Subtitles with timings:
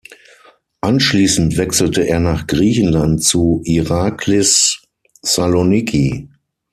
[0.81, 4.81] Anschließend wechselte er nach Griechenland zu Iraklis
[5.21, 6.27] Saloniki.